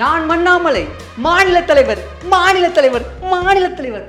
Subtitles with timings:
[0.00, 0.82] நான் மண்ணாமலை
[1.26, 2.00] மாநில தலைவர்
[2.32, 4.06] மாநில தலைவர் மாநில தலைவர்.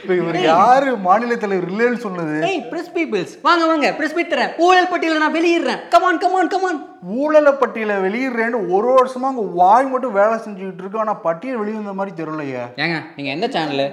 [0.00, 4.52] இப்ப இவர் யாரு மாநில தலைவர் இல்லைன்னு சொன்னது ஏய் பிரஸ் பீப்பிள்ஸ் வாங்க வாங்க பிரஸ் மீட் தரேன்.
[4.66, 5.80] ஊழல் பட்டியல நான் வெளியிடுறேன்.
[5.94, 6.78] Come on come on come on
[7.20, 11.02] ஊழல பட்டியலை வெளியிடுறேன்னு ஒரு வருஷமா அங்க வாய் மட்டும் வேலை செஞ்சுக்கிட்டு இருக்கு.
[11.04, 12.64] ஆனா பட்டியல் வெளிவந்த மாதிரி தெரியலையே.
[12.84, 13.84] ஏங்க நீங்க எந்த சேனல்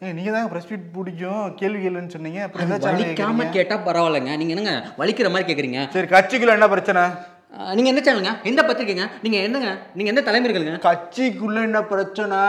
[0.00, 1.46] ஏய் நீங்க தான் பிரஸ் ஃபீட் பிடிக்கும்.
[1.62, 2.42] கேள்வி கேளுன்னு சொன்னீங்க.
[2.46, 4.34] அப்புறம் எந்த வலிக்காம சேனல் கேட்டா பரவாயில்லைங்க.
[4.42, 5.82] நீங்க என்னங்க வலிக்கிற மாதிரி கேக்குறீங்க?
[5.96, 7.04] சரி கட்சிக்குள்ள என்ன பிரச்சனை?
[7.52, 8.32] அஹ், நீங்க எந்த சேனலுங்க?
[8.44, 9.68] எந்த பத்திரிக்கைங்க நீங்க என்னங்க?
[9.96, 12.40] நீங்க எந்த தலைமைகளுங்க கட்சிக்குள்ள என்ன பிரச்சனை?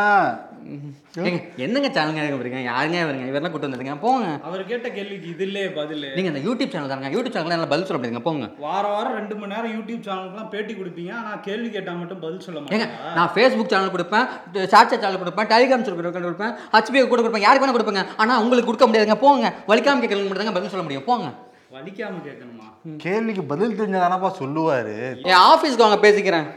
[1.64, 3.28] என்னங்க சேனலுங்க இருக்கீங்க யாருங்க இவருங்க?
[3.30, 4.26] இவரெல்லாம் கூட்டு வந்துருங்க போங்க.
[4.48, 6.04] அவர் கேட்ட கேள்விக்கு இதுலே பதில்.
[6.16, 8.48] நீங்க இந்த யூடியூப் சேனல் தாங்க யூடியூப் சேனல் எல்லாம் பதில் சொல்ல முடியுங்க போங்க.
[8.66, 11.14] வாரம் வாரம் ரெண்டு மணி நேரம் யூடியூப் சேனலுக்குலாம் பேட்டி கொடுப்பீங்க.
[11.22, 12.88] ஆனா கேள்வி கேட்டா மட்டும் பதில் சொல்ல மாட்டீங்க
[13.18, 14.28] நான் ஃபேஸ்புக் சேனல் கொடுப்பேன்
[14.74, 18.06] ஷார்ட்ஸ் சேனல் கொடுப்பேன் டெலிகிராம் சேனல் கொடுப்பேன் ஹச்பி கூட கொடுப்பேன் யாருக்கு வேணா கொடுப்பேங்க.
[18.18, 19.20] ஆனா உங்களுக்கு கொடுக்க முடியாதுங்க.
[19.20, 19.46] போங்க.
[19.72, 21.08] வலிக்காம கேட்கறவங்க மட்டும் தாங்க பதில் சொல்ல முடியும்.
[21.10, 21.30] போங்க.
[21.74, 22.68] வலிக்காம கேட்கணுமா?
[23.02, 24.96] கேள்விக்கு பதில் தெரிஞ்சதானப்பா சொல்லுவாரு.
[25.32, 26.48] என் ஆஃபீஸ்க்கு வாங்க பேசிக்கிறேன்.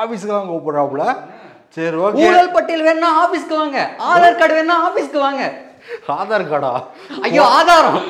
[0.00, 1.04] ஆபீஸுக்கு தான் கூப்பிடுறாப்புல?
[1.74, 2.24] சரி ஓகே.
[2.24, 3.78] ஊழல் பட்டியல் வேணா ஆஃபீஸ்க்கு வாங்க.
[4.08, 5.42] ஆதார் கார்டு வேணா ஆஃபீஸ்க்கு வாங்க.
[6.16, 6.72] ஆதார் கார்டா?
[7.26, 8.00] ஐயோ ஆதாரம்.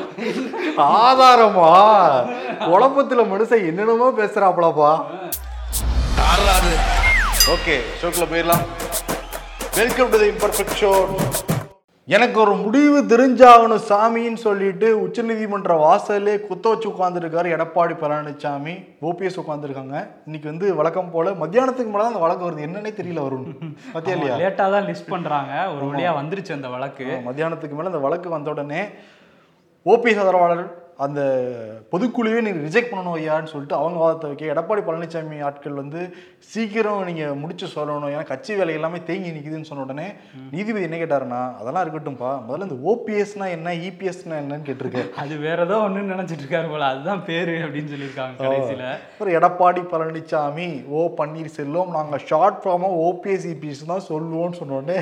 [1.03, 1.69] ஆதாரமா?
[2.69, 4.91] குழப்பத்துல மனுஷன் என்னென்னமோ பேசுறாப்புலப்பா.
[7.55, 8.65] ஓகே ஷோக்குள்ள போயிடலாம்.
[9.81, 10.91] Welcome to the imperfect show
[12.09, 19.95] எனக்கு ஒரு முடிவு தெரிஞ்சாகணும் சாமின்னு சொல்லிட்டு உச்சநீதிமன்ற வாசல்லே குத்த வச்சு உட்காந்துருக்காரு எடப்பாடி பழனிசாமி ஓபிஎஸ் உட்காந்துருக்காங்க
[20.25, 22.65] இன்னைக்கு வந்து வழக்கம் போல மத்தியானத்துக்கு மேலே அந்த வழக்கு வருது.
[22.67, 23.45] என்னன்னே தெரியல வரும்
[23.93, 24.37] பத்தியா இல்லையா?
[24.41, 25.53] லேட்டா தான் லிஸ்ட் பண்றாங்க.
[25.75, 27.07] ஒரு வழியா வந்துருச்சு அந்த வழக்கு.
[27.27, 28.81] மத்தியானத்துக்கு மேலே அந்த வழக்கு வந்த உடனே
[29.85, 30.65] ஓபிஎஸ் ஆதரவாளர்
[31.05, 31.21] அந்த
[31.91, 36.01] பொதுக்குழுவே நீங்கள் ரிஜெக்ட் பண்ணணும் ஐயான்னு சொல்லிட்டு அவங்க வாதத்தை வைக்க எடப்பாடி பழனிசாமி ஆட்கள் வந்து
[36.53, 38.11] சீக்கிரம் நீங்கள் முடிச்சு சொல்லணும்.
[38.13, 40.07] ஏன்னா கட்சி வேலை எல்லாமே தேங்கி நிற்குதுன்னு சொன்ன உடனே
[40.53, 42.31] நீதிபதி என்ன கேட்டாருன்னா அதெல்லாம் இருக்கட்டும்ப்பா.
[42.47, 46.89] முதல்ல இந்த ஓபிஎஸ்னா என்ன இபிஎஸ்னா என்னன்னு கேட்டிருக்காரு அது வேற ஏதோ ஒண்ணு நினைச்சிட்டு இருக்காரு போல.
[46.93, 48.83] அதுதான் பேரு அப்படின்னு சொல்லியிருக்காங்க கடைசியில.
[49.11, 54.99] அப்புறம் எடப்பாடி பழனிசாமி ஓ பன்னீர்செல்வம் நாங்கள் ஷார்ட் ஃபார்மாக ஓபிஎஸ் இபிஎஸ் தான் சொல்லுவோம்னு சொன்ன உடனே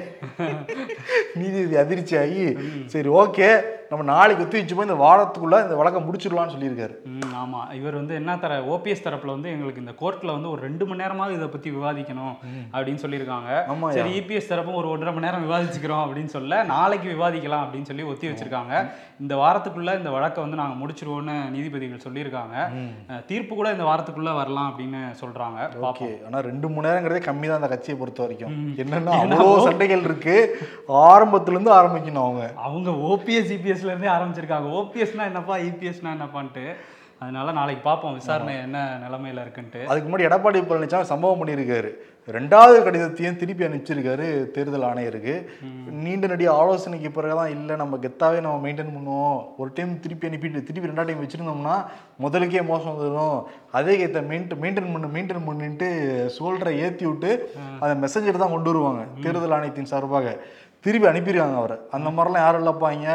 [1.40, 2.46] நீதிபதி அதிர்ச்சி ஆகி
[2.94, 3.50] சரி ஓகே.
[3.90, 6.96] நம்ம நாளைக்கு ஒத்தி வச்சு போய் இந்த வாரத்துக்குள்ள இந்த வழக்கை முடிச்சிடலாம்னு சொல்லியிருக்காரு.
[7.42, 7.74] ஆமா.
[7.74, 11.36] இவர் வந்து என்ன தர ஓபிஎஸ் தரப்புல வந்து எங்களுக்கு இந்த கோர்ட்ல வந்து ஒரு ரெண்டு மணி நேரமாவது
[11.36, 12.36] இதை பத்தி விவாதிக்கணும்
[12.74, 13.50] அப்படின்னு சொல்லியிருக்காங்க.
[13.94, 18.28] சரி இபிஎஸ் தரப்பும் ஒரு ஒன்றரை மணி நேரம் விவாதிச்சுக்கிறோம் அப்படின்னு சொல்ல நாளைக்கு விவாதிக்கலாம் அப்படின்னு சொல்லி ஒத்தி
[18.28, 18.86] வச்சிருக்காங்க.
[19.20, 22.56] இந்த வாரத்துக்குள்ள இந்த வழக்கை வந்து நாங்க முடிச்சிருவோம்னு நீதிபதிகள் சொல்லியிருக்காங்க.
[23.26, 25.70] தீர்ப்பு கூட இந்த வாரத்துக்குள்ள வரலாம் அப்படின்னு சொல்றாங்க.
[25.82, 26.26] ஓகே.
[26.26, 28.76] ஆனா ரெண்டு மணி நேரங்கிறதே கம்மி தான் அந்த கட்சியை பொறுத்த வரைக்கும்.
[28.78, 30.58] என்னன்னா அவ்வளோ சண்டைகள் இருக்கு.
[30.88, 32.52] ஆரம்பத்துல இருந்து ஆரம்பிக்கணும் அவங்க.
[32.56, 34.70] அவங்க ஓபிஎஸ் இபிஎஸ்ல இருந்தே ஆரம்பிச்சிருக்காங்க.
[34.82, 36.66] ஓபிஎஸ்னா என்னப்பா இபிஎஸ்னா என்னப்பான்ட்டு.
[37.22, 39.80] அதனால நாளைக்கு பார்ப்போம் விசாரணை என்ன நிலைமையில இருக்குன்ட்டு.
[39.92, 41.90] அதுக்கு முன்னாடி எடப்பாடி பழனிசாமி சம்பவம் பண்ணியிருக்காரு.
[42.36, 45.36] ரெண்டாவது கடிதத்தையும் திருப்பி அனுப்பிச்சிருக்காரு தேர்தல் ஆணையருக்கு.
[46.04, 49.40] நீண்ட நடிக ஆலோசனைக்கு பிறகுதான் இல்லை நம்ம கெத்தாவே நம்ம மெயின்டைன் பண்ணுவோம்.
[49.62, 51.76] ஒரு டைம் திருப்பி அனுப்பிட்டு திருப்பி ரெண்டாவது டைம் வச்சிருந்தோம்னா
[52.26, 53.40] முதலுக்கே மோசம் வந்துடும்
[53.80, 55.90] அதே கெத்த மெயின்ட் மெயின்டைன் பண்ணு மெயின்டைன் பண்ணிட்டு
[56.38, 57.32] சோல்டரை ஏற்றி விட்டு
[57.82, 59.04] அந்த மெசேஜர் தான் கொண்டு வருவாங்க.
[59.26, 60.38] தேர்தல் ஆணையத்தின் சார்பாக.
[60.86, 61.78] திருப்பி அனுப்பியிருக்காங்க அவரை.
[61.98, 63.10] அந்த மாதிரிலாம் யாரும் இல்லைப்பாங்க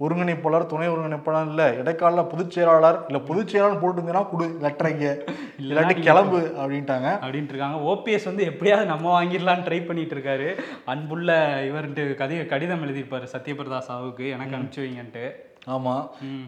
[0.00, 5.22] ஒருங்கிணைப்பாளர் துணை ஒருங்கிணைப்பாளர் இல்லை இடைக்கால பொதுச் செயலாளர் இல்லை பொதுச் செயலாளர் போட்டுருந்தீங்கன்னா கொடு லெட்டரைங்க
[5.62, 7.08] இல்லாட்டி கிளம்பு அப்படின்ட்டாங்க.
[7.24, 7.92] அப்படின்ட்டு இருக்காங்க.
[7.92, 10.60] ஓபிஎஸ் வந்து எப்படியாவது நம்ம வாங்கிடலாம்னு ட்ரை பண்ணிட்டு இருக்காரு.
[10.84, 14.30] அன்புள்ள இவர்ன்ட்டு கதி கடிதம் எழுதியிருப்பாரு சத்யபிரதா சாவுக்கு.
[14.30, 15.52] எனக்கு அனுப்பிச்சு வைங்கன்ட்டு.
[15.72, 15.92] ஆமா.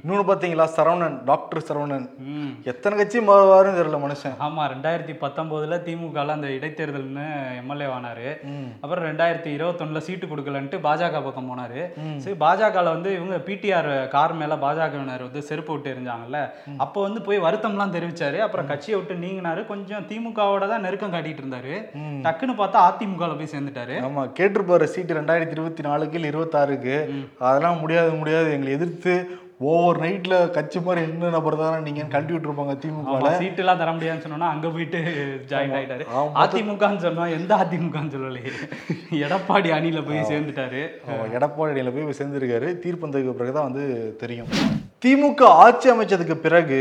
[0.00, 0.64] இன்னொன்னு பாத்தீங்களா?
[0.76, 2.06] சரவணன் டாக்டர் சரவணன்.
[2.70, 4.34] எத்தனை கட்சி மாறுவாருன்னு தெரியல மனுஷன்.
[4.46, 7.24] ஆமா ரெண்டாயிரத்தி பத்தொன்பதுல திமுகல அந்த இடைத்தேர்தல்னு
[7.60, 8.26] எம்எல்ஏ ஆனாரு.
[8.82, 11.80] அப்புறம் ரெண்டாயிரத்தி இருபத்தொன்னுல சீட்டு கொடுக்கலன்ட்டு பாஜக பக்கம் போனாரு.
[12.24, 16.42] சரி பாஜகல வந்து இவங்க பிடிஆர் கார் மேல பாஜகவினர் வந்து செருப்பு விட்டு எரிஞ்சாங்கல்ல
[16.86, 18.40] அப்போ வந்து போய் வருத்தம்லாம் தெரிவிச்சாரு.
[18.46, 19.62] அப்புறம் கட்சியை விட்டு நீங்கினாரு.
[19.72, 21.74] கொஞ்சம் திமுகவோட தான் நெருக்கம் காட்டிட்டு இருந்தாரு.
[22.26, 23.98] டக்குன்னு பார்த்தா அதிமுகல போய் சேர்ந்துட்டாரு.
[24.10, 26.96] ஆமா கேட்டிருப்பாரு சீட்டு ரெண்டாயிரத்தி இருபத்தி நாலுக்கு இருபத்தாறுக்கு.
[27.48, 28.48] அதெல்லாம் முடியாது முடியாது.
[28.56, 29.05] எங்களை எதிர்த்து
[29.68, 33.28] ஓவர் நைட்ல கட்சி மாதிரி என்ன நபர் தானே நீங்க கழட்டி விட்டுருப்பாங்க திமுகல.
[33.38, 34.98] சீட்டு எல்லாம் தர முடியாதுன்னு சொன்னோம்னா அங்க போயிட்டு
[35.50, 36.04] ஜாயின் ஆயிட்டாரு.
[36.18, 36.32] ஆமா.
[36.42, 38.52] அதிமுகன்னு சொன்னோம் எந்த அதிமுகன்னு சொல்லலையே
[39.26, 40.82] எடப்பாடி அணியில போய் சேர்ந்துட்டாரு.
[41.38, 42.68] எடப்பாடி அணியில போய் சேர்ந்திருக்காரு.
[42.84, 44.50] தீர்ப்பு வந்ததுக்கு பிறகுதான் வந்து தெரியும்.
[45.04, 46.80] திமுக ஆட்சி அமைச்சதுக்கு பிறகு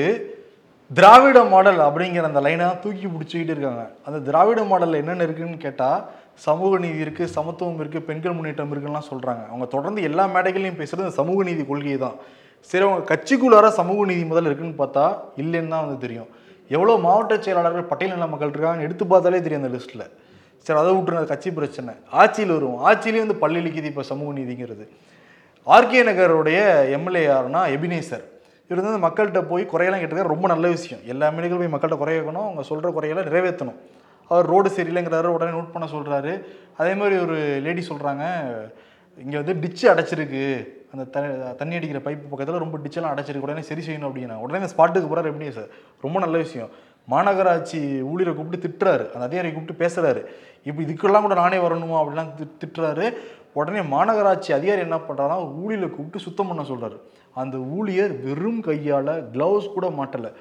[0.91, 3.83] திராவிட மாடல் அப்படிங்கிற அந்த லைனை தூக்கி பிடிச்சிக்கிட்டு இருக்காங்க.
[4.07, 5.89] அந்த திராவிட மாடல்ல என்னென்ன இருக்குன்னு கேட்டா
[6.43, 11.17] சமூக நீதி இருக்குது சமத்துவம் இருக்குது பெண்கள் முன்னேற்றம் இருக்குலாம் சொல்கிறாங்க அவங்க தொடர்ந்து எல்லா மேடைகளையும் பேசுகிறது இந்த
[11.21, 12.17] சமூக நீதி கொள்கை தான்.
[12.69, 15.05] சரி அவங்க கட்சிக்குள்ளார சமூக நீதி முதல்ல இருக்குன்னு பார்த்தா
[15.41, 16.29] இல்லைன்னு தான் வந்து தெரியும்.
[16.75, 20.05] எவ்வளோ மாவட்ட செயலாளர்கள் பட்டியல் நில மக்கள் இருக்காங்கன்னு எடுத்து பார்த்தாலே தெரியும் அந்த லிஸ்ட்டில்
[20.65, 21.91] சரி அதை விட்டுருங்க அது கட்சி பிரச்சனை.
[22.21, 22.79] ஆட்சியில் வருவோம்.
[22.89, 24.85] ஆட்சியிலேயே வந்து பள்ளி லிக்கிது இப்போ சமூக நீதிங்கிறது.
[25.67, 26.59] ஆர்கே நகருடைய
[26.95, 28.25] எம்எல்ஏ யாருன்னா எபினேசர்
[28.69, 30.33] இவர் வந்து மக்கள்கிட்ட போய் குறையெல்லாம் கேட்டிருக்காரு.
[30.35, 31.01] ரொம்ப நல்ல விஷயம்.
[31.13, 33.79] எல்லா மேடைகளும் போய் மக்கள்கிட்ட குறைய வைக்கணும் அவங்க சொல்கிற குறையெல்லாம் நிறைவேற்றணும்.
[34.31, 36.33] அவர் ரோடு சரியில்லைங்கிறாரு உடனே நோட் பண்ண சொல்கிறாரு
[36.81, 38.23] அதே மாதிரி ஒரு லேடி சொல்கிறாங்க
[39.23, 40.43] இங்கே வந்து டிச்சு அடைச்சிருக்கு.
[40.93, 41.19] அந்த த
[41.59, 43.47] தண்ணி அடிக்கிற பைப்பு பக்கத்தில் ரொம்ப டிச்செல்லாம் அடைச்சிருக்கு.
[43.47, 44.35] உடனே சரி செய்யணும் அப்படின்னா.
[44.43, 45.71] உடனே அந்த ஸ்பாட்டுக்கு போகிறார் எப்படி சார்
[46.05, 46.71] ரொம்ப நல்ல விஷயம்.
[47.13, 47.79] மாநகராட்சி
[48.11, 49.03] ஊழியரை கூப்பிட்டு திட்டுறாரு.
[49.13, 50.21] அந்த அதிகாரியை கூப்பிட்டு பேசுகிறாரு
[50.69, 52.31] இப்போ இதுக்கெல்லாம் கூட நானே வரணுமா அப்படிலாம்
[52.61, 53.07] திட்டுறாரு.
[53.59, 56.97] உடனே மாநகராட்சி அதிகாரி என்ன பண்றாருன்னா ஊழியரை கூப்பிட்டு சுத்தம் பண்ண சொல்கிறாரு
[57.41, 60.31] அந்த ஊழியர் வெறும் கையால் க்ளவுஸ் கூட மாட்டலை.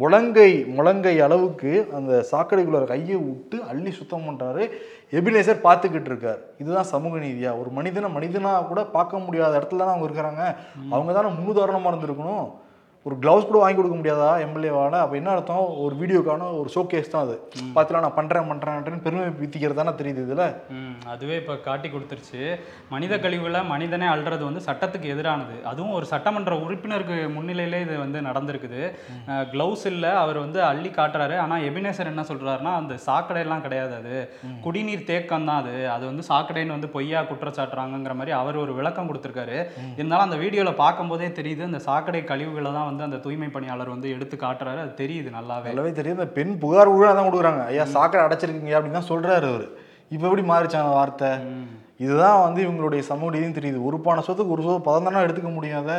[0.00, 4.70] முழங்கை முழங்கை அளவுக்கு அந்த சாக்கடைக்குள்ள கையை விட்டு அள்ளி சுத்தம் பண்றாரு.
[5.10, 6.38] எபினேசர் பார்த்துக்கிட்டு இருக்கார்.
[6.58, 7.60] இதுதான் சமூக நீதியா?
[7.60, 10.56] ஒரு மனிதனை மனிதனா கூட பார்க்க முடியாத இடத்துல தானே அவங்க இருக்கிறாங்க.
[10.90, 12.50] அவங்க தானே முன்னுதாரணமா இருந்திருக்கணும்?
[13.06, 15.62] ஒரு கிளவுஸ் கூட வாங்கி கொடுக்க முடியாதா எம்எல்ஏவால அப்போ என்ன அர்த்தம்?
[15.84, 17.36] ஒரு வீடியோக்கான ஒரு ஷோ கேஸ் தான் அது.
[17.76, 20.44] பார்த்துலாம் நான் பண்றேன் பண்றேன் பெருமை பீத்திக்கிறது தானே தெரியுது இதுல?
[21.12, 22.42] அதுவே இப்போ காட்டி கொடுத்துருச்சு.
[22.92, 25.56] மனித கழிவுல மனிதனே அல்றது வந்து சட்டத்துக்கு எதிரானது.
[25.70, 28.82] அதுவும் ஒரு சட்டமன்ற உறுப்பினருக்கு முன்னிலையிலே இது வந்து நடந்திருக்குது.
[29.54, 31.36] க்ளவுஸ் இல்லை அவர் வந்து அள்ளி காட்டுறாரு.
[31.46, 34.14] ஆனால் எபினேசர் என்ன சொல்றாருன்னா அந்த சாக்கடையெல்லாம் கிடையாது அது.
[34.68, 35.74] குடிநீர் தேக்கம் தான் அது.
[35.96, 39.58] அது வந்து சாக்கடைன்னு வந்து பொய்யா குற்றச்சாட்டுறாங்கங்கிற மாதிரி அவர் ஒரு விளக்கம் கொடுத்துருக்காரு.
[39.98, 44.36] இருந்தாலும் அந்த வீடியோவில் பார்க்கும்போதே தெரியுது அந்த சாக்கடை கழிவுகளை தான் வந்து அந்த தூய்மை பணியாளர் வந்து எடுத்து
[44.46, 44.80] காட்டுறாரு.
[44.84, 45.68] அது தெரியுது நல்லாவே.
[45.70, 47.62] நல்லாவே தெரியும் இந்த பெண் புகார் கூட தான் கொடுக்குறாங்க.
[47.72, 49.66] ஐயா சாக்கடை அடைச்சிருக்கீங்க அப்படின்னு தான் சொல்றாரு அவர்.
[50.14, 51.30] இப்போ எப்படி மாறிச்சாங்க வார்த்தை?
[52.04, 53.78] இதுதான் வந்து இவங்களுடைய சமூக நீதியும் தெரியுது.
[53.88, 55.90] ஒரு பானை சொத்துக்கு ஒரு சோறு பதம் எடுத்துக்க முடியாத?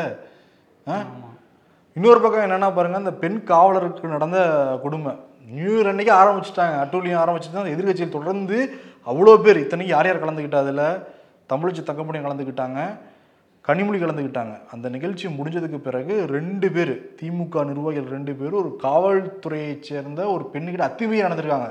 [1.97, 4.39] இன்னொரு பக்கம் என்னன்னா பாருங்க இந்த பெண் காவலருக்கு நடந்த
[4.83, 5.13] கொடுமை.
[5.55, 6.75] நியூ இயர் அன்னைக்கு ஆரம்பிச்சிட்டாங்க.
[6.83, 8.57] அட்டூழியம் ஆரம்பிச்சுட்டு தான் எதிர்கட்சியில் தொடர்ந்து
[9.11, 10.85] அவ்வளோ பேர் இத்தனைக்கு யார் யார் கலந்துக்கிட்டா அதில்?
[11.51, 12.79] தமிழச்சி தங்கமணி கலந்துக்கிட்டாங்க.
[13.67, 20.21] கனிமொழி கலந்துக்கிட்டாங்க அந்த நிகழ்ச்சி முடிஞ்சதுக்கு பிறகு ரெண்டு பேர் திமுக நிர்வாகிகள் ரெண்டு பேரும் ஒரு காவல்துறையைச் சேர்ந்த
[20.29, 21.69] ஒரு பெண்ணுக்கிட்ட அத்துமீறி நடந்திருக்காங்க.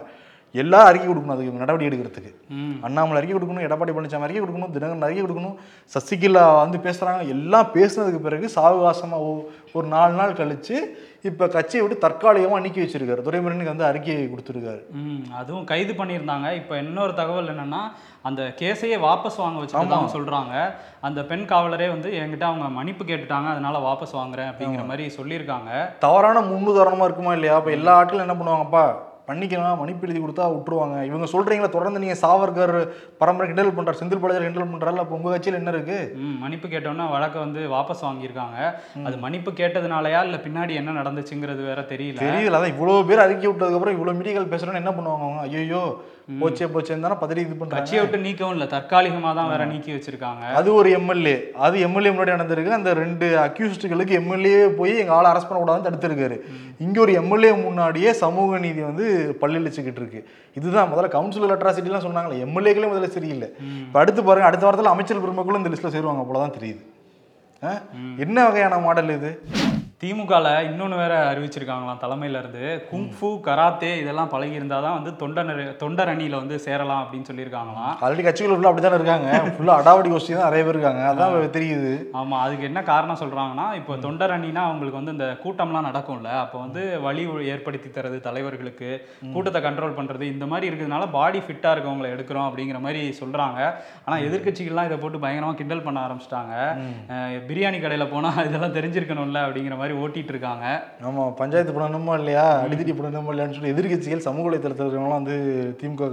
[0.53, 2.35] எல்லாம் அறிக்கை கொடுக்கணும் அதுக்கு நடவடிக்கை எடுக்கிறதுக்கு.
[2.81, 5.55] அண்ணாமலை அறிக்கை கொடுக்கணும் எடப்பாடி பழனிசாமி அறிக்கை கொடுக்கணும் தினகரன் அறிக்கை கொடுக்கணும்
[5.93, 10.77] சசிகலா வந்து பேசுறாங்க எல்லாம் பேசுனதுக்கு பிறகு சாவகாசமா ஒ- ஒரு நாலு நாள் கழிச்சு
[11.23, 13.23] இப்ப கட்சியை விட்டு தற்காலிகமா நீக்கி வச்சிருக்காரு.
[13.25, 14.81] துரைமுருகனுக்கு வந்து அறிக்கையை கொடுத்துருக்காரு.
[15.35, 16.55] அதுவும் கைது பண்ணியிருந்தாங்க.
[16.55, 17.81] இப்போ இன்னொரு தகவல் என்னன்னா
[18.23, 20.73] அந்த கேஸையே வாபஸ் வாங்க வச்சுருக்காங்க சொல்றாங்க.
[21.01, 25.99] அந்த பெண் காவலரே வந்து என்கிட்ட அவங்க மன்னிப்பு கேட்டுட்டாங்க அதனால வாபஸ் வாங்குறேன் அப்படிங்கிற மாதிரி சொல்லியிருக்காங்க.
[25.99, 27.55] தவறான முன்னுதாரணமா இருக்குமா இல்லையா?
[27.55, 28.95] அப்ப எல்லா ஆட்களும் என்ன பண்ணுவாங்கப்பா?
[29.29, 30.97] பண்ணிக்கலாம் மன்னிப்பு எழுதி கொடுத்தா விட்டுருவாங்க.
[31.09, 32.75] இவங்க சொல்றீங்களா தொடர்ந்து நீங்க சாவர்கர்
[33.21, 35.99] பரம்பரை கிண்டல் பண்றாரு செந்தில் பாலாஜி கிண்டல் பண்றாரு அப்ப உங்க கட்சியில என்ன இருக்கு?
[36.23, 38.59] ம் மன்னிப்பு கேட்டோன்னா வழக்கை வந்து வாபஸ் வாங்கியிருக்காங்க.
[39.09, 42.21] அது மன்னிப்பு கேட்டதுனாலயா இல்லை பின்னாடி என்ன நடந்துச்சுங்கிறது வேற தெரியல.
[42.27, 45.85] தெரியல அதான் இவ்வளவு பேர் அறிக்கை விட்டதுக்கு அப்புறம் இவ்வளவு மீடியாக்கள் பேசுறோன்னு என்ன பண்ணுவாங்க ஐயோ
[46.29, 47.77] போச்சே போச்சேன்னு தானே பதறி இது பண்றாங்க.
[47.77, 50.43] கட்சியை விட்டு நீக்கவும் இல்லை தற்காலிகமாக தான் வேற நீக்கி வச்சிருக்காங்க.
[50.55, 52.69] அது ஒரு எம்எல்ஏ அது எம்எல்ஏ முன்னாடி நடந்திருக்கு.
[52.71, 56.39] அந்த ரெண்டு அக்யூஸ்டுகளுக்கு எம்எல்ஏ போய் எங்க ஆளை அரெஸ்ட் பண்ணக்கூடாதுன்னு தடுத்திருக்காரு.
[56.79, 60.23] இங்க ஒரு எம்எல்ஏ முன்னாடியே சமூக நீதி வந்து பல்லிழிச்சுக்கிட்டு இருக்கு.
[60.55, 63.49] இதுதான் முதல்ல கவுன்சிலர் அட்ராசிட்டிலாம் சொன்னாங்களே எம்எல்ஏக்களே முதல்ல சரியில்லை.
[63.87, 66.83] இப்போ அடுத்து பாருங்க அடுத்த வாரத்தில் அமைச்சர் பெருமக்களும் இந்த லிஸ்ட்ல சேருவாங்க போலதான் தெரியுது.
[67.63, 67.73] ஆ?
[68.19, 69.31] என்ன வகையான மாடல் இது?
[70.03, 72.63] திமுகல இன்னொன்று வேற அறிவிச்சிருக்காங்களாம் தலைமையில இருந்து.
[72.89, 77.93] குங்ஃபு கராத்தே இதெல்லாம் பழகி தான் வந்து தொண்டர் தொண்டர் அணியில வந்து சேரலாம் அப்படின்னு சொல்லியிருக்காங்களாம்.
[78.05, 81.03] ஆல்ரெடி கட்சிகள் ஃபுல்லாக அப்படி தானே இருக்காங்க ஃபுல்லாக அடாவடி கோஷ்டி தான் நிறைய பேர் இருக்காங்க.
[81.11, 81.93] அதான் தெரியுது.
[82.23, 86.33] ஆமா அதுக்கு என்ன காரணம் சொல்றாங்கன்னா இப்போ தொண்டர் அணினா அவங்களுக்கு வந்து இந்த கூட்டம்லாம் நடக்கும்ல.
[86.47, 88.91] அப்போ வந்து வழி ஏற்படுத்தி தரது தலைவர்களுக்கு
[89.37, 93.61] கூட்டத்தை கண்ட்ரோல் பண்றது இந்த மாதிரி இருக்கிறதுனால பாடி ஃபிட்டா இருக்கவங்களை எடுக்கிறோம் அப்படிங்கிற மாதிரி சொல்றாங்க.
[94.07, 96.53] ஆனா எதிர்க்கட்சிகள்லாம் இதை போட்டு பயங்கரமா கிண்டல் பண்ண ஆரம்பிச்சிட்டாங்க.
[97.53, 100.65] பிரியாணி கடையில போனா இதெல்லாம் தெரிஞ்சிருக்கணும்ல அப்படிங்கிற மாதிரி ஓட்டிட்டு இருக்காங்க
[101.01, 102.47] நம்ம பஞ்சாயத்து பண்ணணுமா இல்லையா?
[102.65, 105.37] அடித்தடி பண்ணணுமா இல்லையான்னு சொல்லி எதிர்கட்சிகள் சமூக வலைத்தளத்தில் இருக்கிறவங்களாம் வந்து
[105.81, 106.09] திமுக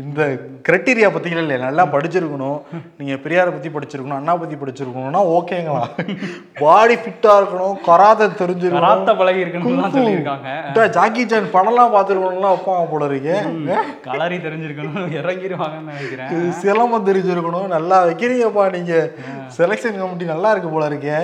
[0.00, 0.22] இந்த
[0.66, 2.56] கிரைட்டீரியா பத்திங்களா இல்லையா நல்லா படிச்சிருக்கணும்.
[2.98, 5.82] நீங்க பெரியாரை பத்தி படிச்சிருக்கணும் அண்ணா பத்தி படிச்சிருக்கணும்னா ஓகேங்களா?
[6.62, 8.86] பாடி ஃபிட்டா இருக்கணும் கராத்தை தெரிஞ்சிருக்கணும்.
[8.86, 10.88] கராத்த பழகி இருக்கணும்லாம் சொல்லியிருக்காங்க.
[10.98, 13.36] ஜாக்கி சான் படம்லாம் பார்த்துருக்கணும்லாம் வைப்பாங்க போல இருக்கு
[14.08, 16.52] கலரி தெரிஞ்சிருக்கணும் இறங்கிருவாங்கன்னு நினைக்கிறேன்.
[16.62, 18.94] சிலம்பம் தெரிஞ்சிருக்கணும் நல்லா வைக்கிறீங்கப்பா நீங்க.
[19.58, 21.18] செலெக்ஷன் கமிட்டி நல்லா இருக்கு போல இருக்கே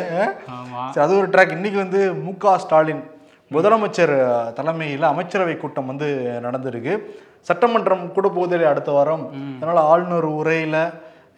[0.58, 0.82] ஆமா.
[0.94, 3.02] சரி, அது ஒரு ட்ராக் இன்னைக்கு வந்து மு க ஸ்டாலின்.
[3.52, 4.14] முதலமைச்சர்
[4.52, 6.08] தலைமையில் அமைச்சரவை கூட்டம் வந்து
[6.42, 6.94] நடந்திருக்கு.
[7.40, 9.24] சட்டமன்றம் கூட போகுது அடுத்த வாரம்.
[9.56, 10.76] அதனால ஆளுநர் உரையில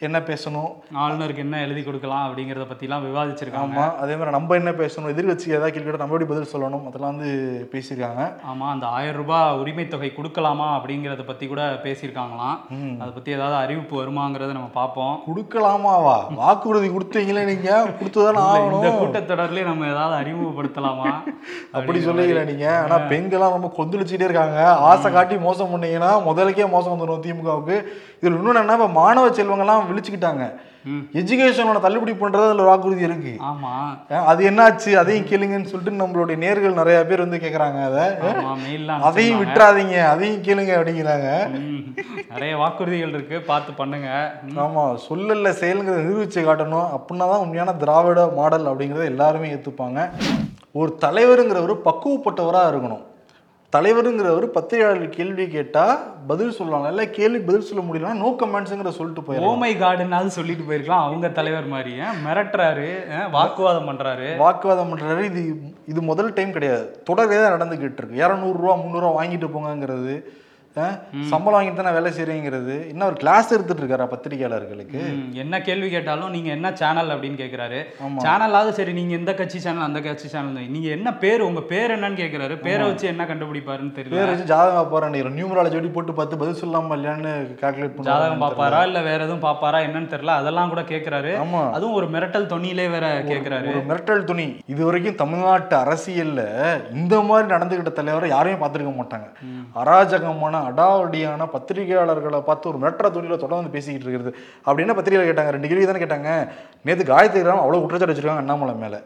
[0.02, 0.70] என்ன பேசணும்?
[0.94, 3.76] ஆளுநருக்கு என்ன எழுதி கொடுக்கலாம் அப்படிங்கிறத பத்திலாம் விவாதிச்சிருக்காங்க.
[3.76, 5.10] ஆமா அதே மாதிரி நம்ம என்ன பேசணும்?
[5.14, 6.86] எதிர்கட்சி ஏதாவது கேள்வி நம்ம எப்படி பதில் சொல்லணும்?
[6.86, 7.30] அதெல்லாம் வந்து
[7.72, 8.32] பேசியிருக்காங்க.
[8.52, 12.56] ஆமா அந்த ஆயிரம் ரூபாய் உரிமை தொகை கொடுக்கலாமா அப்படிங்கிறத பத்தி கூட பேசியிருக்காங்களாம்.
[13.00, 15.22] அதை பத்தி ஏதாவது அறிவிப்பு வருமாங்கிறத நம்ம பார்ப்போம்.
[15.28, 16.34] கொடுக்கலாமாவா?
[16.34, 17.86] வாக்குறுதி கொடுத்தீங்களே நீங்க.
[18.00, 18.98] கொடுத்துதானே இந்த ஆகணும்.
[19.02, 21.12] கூட்டத்தொடர்லயே நம்ம ஏதாவது அறிமுகப்படுத்தலாமா?
[21.72, 22.78] அப்படி சொல்லிக்கல நீங்க.
[22.78, 24.68] ஆனா பெண்கள்லாம் ரொம்ப கொந்தளிச்சுட்டே இருக்காங்க.
[24.68, 27.84] ஆசை காட்டி மோசம் பண்ணீங்கன்னா முதலுக்கே மோசம் வந்துடும் திமுகவுக்கு.
[28.22, 30.52] இதுல இன்னொன்னு என்ன இப்ப மாணவ செல்வங்கள்லாம் விழிச்சுக்கிட்டாங்க.
[31.12, 33.36] எஜுகேஷனோட தள்ளுபடி பண்றது அதுல வாக்குறுதி இருக்கு.
[33.40, 33.98] ஆமா.
[34.08, 34.94] அஹ் அது என்னாச்சு?
[34.94, 38.30] அதையும் கேளுங்கன்னு சொல்லிட்டு நம்மளுடைய நேர்கள் நிறைய பேர் வந்து கேக்குறாங்க அதை.
[39.00, 41.48] அதையும் விட்டுறாதீங்க அதையும் கேளுங்க அப்படிங்கிறாங்க.
[42.30, 43.40] நிறைய வாக்குறுதிகள் இருக்கு.
[43.40, 44.34] பார்த்து பண்ணுங்க.
[44.48, 44.58] ம்.
[44.58, 46.88] ஆமா சொல்லல செயலுங்கிறத நிரூபிச்சு காட்டணும்.
[46.96, 50.10] அப்படின்னா தான் உண்மையான திராவிட மாடல் அப்படிங்கிறத எல்லாருமே ஏத்துப்பாங்க.
[50.72, 53.10] ஒரு தலைவருங்கிறவர் பக்குவப்பட்டவரா இருக்கணும்.
[53.74, 55.84] தலைவருங்கிறவர் பத்திரிகையாளர் கேள்வி கேட்டா
[56.30, 56.86] பதில் சொல்லலாம்.
[56.88, 59.46] இல்ல கேள்விக்கு பதில் சொல்ல முடியலன்னா நோ கமெண்ட்ஸுங்கிற சொல்லிட்டு போயிடலாம்.
[59.50, 61.04] ஓமை கார்டுனாவது சொல்லிட்டு போயிருக்கலாம்.
[61.06, 61.92] அவங்க தலைவர் மாதிரி
[62.26, 62.88] மிரட்டுறாரு
[63.36, 64.28] வாக்குவாதம் பண்றாரு.
[64.44, 65.22] வாக்குவாதம் பண்றாரு.
[65.30, 65.42] இது
[65.92, 66.84] இது முதல் டைம் கிடையாது.
[67.10, 68.22] தொடரே தான் நடந்துகிட்டு இருக்கு.
[68.26, 70.16] இரநூறுவா முந்நூறுவா வாங்கிட்டு போங்கங்கிறது
[71.30, 72.74] சம்பளம் வாங்கிட்டு தானே வேலை செய்றீங்கிறது?
[72.90, 75.00] இன்னும் ஒரு கிளாஸ் எடுத்துட்டு இருக்காரா பத்திரிகையாளர்களுக்கு
[75.42, 77.80] என்ன கேள்வி கேட்டாலும் நீங்க என்ன சேனல் அப்படின்னு கேக்குறாரு.
[78.04, 78.20] ஆமா.
[78.24, 82.20] சேனலாவது சரி நீங்க எந்த கட்சி சேனல் அந்த கட்சி சேனல் நீங்க என்ன பேர் உங்க பேர் என்னன்னு
[82.22, 82.54] கேக்குறாரு.
[82.66, 86.96] பேரை வச்சு என்ன கண்டுபிடிப்பாருன்னு பேர் தெரியல வச்சு ஜாதகம் போறேன் நியூமராலஜி ஜோடி போட்டு பார்த்து பதில் சொல்லாம
[86.98, 90.38] இல்லையான்னு கால்குலேட் ஜாதகம் பண்ணுவாங்க பாப்பாரா இல்ல வேற எதுவும் பாப்பாரா என்னன்னு தெரியல.
[90.42, 91.32] அதெல்லாம் கூட கேக்குறாரு.
[91.44, 91.62] ஆமா.
[91.76, 93.68] அதுவும் ஒரு மிரட்டல் தொனியிலே வேற கேக்குறாரு.
[93.72, 96.40] ஒரு மிரட்டல் துணி இது வரைக்கும் தமிழ்நாட்டு அரசியல்ல
[96.96, 99.28] இந்த மாதிரி நடந்துகிட்ட தலைவரை யாரையும் பார்த்திருக்க மாட்டாங்க.
[99.82, 104.36] அராஜகமான அடாவடியான பத்திரிகையாளர்களை பார்த்து ஒரு மிரட்டுற துணியில தொடர்ந்து பேசிக்கிட்டு இருக்கிறது.
[104.66, 105.50] அப்படின்னு பத்திரிகையாளர் கேட்டாங்க.
[105.50, 106.48] ரெண்டு கேள்வி தானே கேட்டாங்க.
[106.82, 109.00] நேத்து காயத்ரி ராம் அவ்வளவு குற்றச்சாட்டு வச்சிருக்காங்க அண்ணாமலை மேல.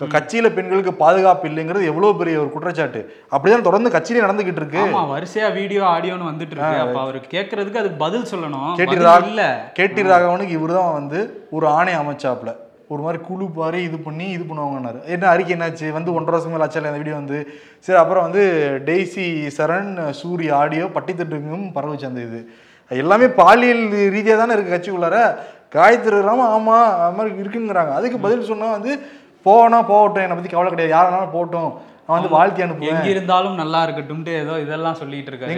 [0.00, 3.16] கட்சியில பெண்களுக்கு பாதுகாப்பு இல்லைங்கிறது எவ்வளவு பெரிய ஒரு குற்றச்சாட்டு.
[3.30, 4.78] அப்படிதான் தொடர்ந்து கட்சியிலே நடந்துகிட்டு இருக்கு.
[4.78, 6.62] ஆமா வரிசையா வீடியோ ஆடியோன்னு வந்துட்டு இருக்கு.
[6.62, 8.74] அப்ப அவரு கேக்குறதுக்கு அதுக்கு பதில் சொல்லணும்.
[8.74, 9.72] கேட்டி பதில் ராக- இல்ல.
[9.78, 12.56] கேடி ராகவனுக்கு இவர் தான் வந்து ஒரு ஆணை அமைச்சாப்ல
[12.94, 15.00] ஒரு மாதிரி குழு பாரு இது பண்ணி இது பண்ணுவாங்கன்னாரு.
[15.14, 15.86] என்ன அறிக்கை என்னாச்சு?
[15.96, 17.38] வந்து ஒன்றரை வருஷம் மேலே ஆச்சால அந்த வீடியோ வந்து.
[17.86, 18.42] சரி அப்புறம் வந்து
[18.88, 19.26] டெய்ஸி
[19.58, 22.40] சரண் சூரி ஆடியோ பட்டித்தட்டுக்கும் பரவுச்சு அந்த இது.
[23.02, 23.84] எல்லாமே பாலியல்
[24.16, 25.18] ரீதியாக தானே இருக்குது கட்சிக்குள்ளார?
[25.76, 27.92] காயத்ரி ராம ஆமாம் அது மாதிரி இருக்குங்கிறாங்க.
[27.98, 28.92] அதுக்கு பதில் சொன்னால் வந்து
[29.46, 30.94] போனால் போகட்டும் என்னை பற்றி கவலை கிடையாது.
[30.96, 31.72] யாரானாலும் போகட்டும்.
[32.08, 32.88] நான் வந்து வாழ்க்கை அனுப்புவேன்.
[32.92, 35.52] எங்க இருந்தாலும் நல்லா இருக்கட்டும்ட்டு ஏதோ இதெல்லாம் சொல்லிட்டு இருக்காரு.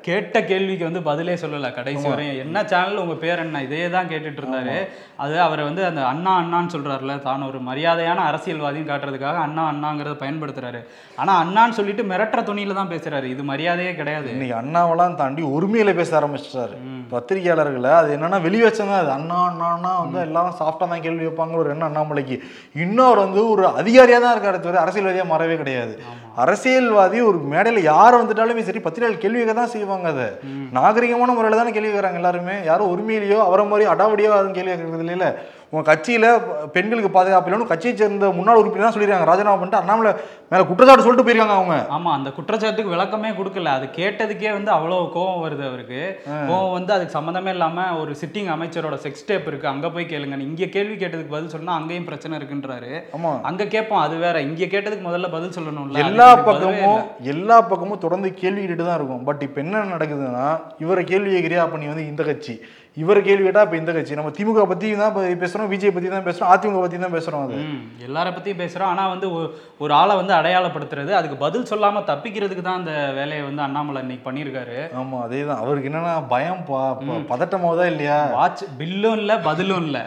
[0.00, 2.38] கேட்ட- கேள்விக்கு வந்து பதிலே சொல்லல கடைசி வரையும்.
[2.38, 3.62] என்ன சேனல் உங்க பேர் என்ன?
[3.62, 4.76] இதே தான் கேட்டுட்டு இருந்தாரு.
[5.16, 10.80] அது அவரை வந்து அந்த அண்ணா அண்ணான்னு சொல்றாருல தான் ஒரு மரியாதையான அரசியல்வாதின்னு காட்டுறதுக்காக அண்ணா அண்ணாங்கிறத பயன்படுத்துறாரு.
[11.16, 13.24] ஆனா அண்ணான்னு சொல்லிட்டு மிரட்டுற துணியில தான் பேசுறாரு.
[13.24, 14.30] இது மரியாதையே கிடையாது.
[14.30, 16.74] இன்னைக்கு அண்ணாவெல்லாம் தாண்டி உரிமையில பேச ஆரம்பிச்சிட்டாரு.
[17.12, 21.54] பத்திரிகையாளர்களை அது என்னன்னா வெளி வச்சவங்க அது அண்ணா அண்ணான்னா வந்து எல்லாரும் சாஃப்டா தான் கேள்வி வைப்பாங்க.
[21.54, 22.38] ஒரு எண்ணம் அண்ணாமலைக்கு.
[22.74, 24.78] இன்னொரு வந்து ஒரு அதிகாரியா தான் இருக்காரு தவிர
[25.10, 25.92] அரசியல்வாதியா மாறவே கிடையாது.
[26.36, 30.26] அரசியல்வாதி ஒரு மேடையில யார் வந்துட்டாலுமே சரி பத்திரிகையாளர் கேள்வி கேட்க தான் செய்வாங்க அதை.
[30.78, 32.56] நாகரிகமான முறையில தானே கேள்வி கேட்கறாங்க எல்லாருமே.
[32.70, 35.28] யாரும் உரிமையிலையோ அவரை மாதிரி அடாவடியோ யாரும் கேள்வி கேட்கறது இல்லையில
[35.72, 36.26] உங்க கட்சியில
[36.74, 40.12] பெண்களுக்கு பாதுகாப்பு இல்லைன்னு கட்சியை சேர்ந்த முன்னாள் உறுப்பினர் தான் சொல்லிருக்காங்க ராஜினாமா பண்ணிட்டு அண்ணாமலை
[40.52, 41.74] மேல குற்றச்சாட்டு சொல்லிட்டு போயிருக்காங்க அவங்க.
[41.96, 43.72] ஆமா அந்த குற்றச்சாட்டுக்கு விளக்கமே கொடுக்கல.
[43.78, 46.00] அது கேட்டதுக்கே வந்து அவ்வளவு கோவம் வருது அவருக்கு.
[46.48, 49.68] கோவம் வந்து அதுக்கு சம்மந்தமே இல்லாம ஒரு சிட்டிங் அமைச்சரோட செக்ஸ் டேப் இருக்கு.
[49.68, 52.92] அங்க போய் கேளுங்க இங்க கேள்வி கேட்டதுக்கு பதில் சொன்னா அங்கேயும் பிரச்சனை இருக்குன்றாரு.
[53.18, 53.32] ஆமா.
[53.42, 54.00] அங்க கேட்போம்.
[54.00, 54.40] அது வேற.
[54.40, 55.98] இங்க கேட்டதுக்கு முதல்ல பதில் சொல்லணும்ல.
[55.98, 57.00] எல்லா பக்கமும்.
[57.34, 59.24] எல்லா பக்கமும் தொடர்ந்து கேள்வி கேட்டு தான் இருக்கும்.
[59.24, 60.46] பட் இப்போ என்ன நடக்குதுன்னா
[60.78, 61.56] இவரை கேள்வி கேட்குறியா?
[61.56, 62.56] அப்ப நீ வந்து இந்த கட்சி.
[62.96, 64.14] இவர் கேள்வி கேட்டா இப்போ இந்த கட்சி.
[64.14, 67.56] நம்ம திமுக பத்தி தான் பேசுறோம் பிஜேபி பத்தி தான் பேசுறோம் அதிமுக பத்தி தான் பேசுறோம் அது.
[68.04, 68.84] எல்லார பத்தியும் பேசுறோம்.
[68.84, 69.26] ஆனா வந்து
[69.80, 74.76] ஒரு- ஆளை வந்து அடையாளப்படுத்துறது அதுக்கு பதில் சொல்லாம தப்பிக்கிறதுக்கு தான் அந்த வேலையை வந்து அண்ணாமலை இன்னைக்கு பண்ணியிருக்காரு.
[75.00, 78.18] ஆமா அதே தான் அவருக்கு என்னன்னா பயம் பா ப- பதட்டமாவதா இல்லையா?
[78.32, 79.98] வாட்ச் பில்லும் இல்ல பதிலும் இல்ல.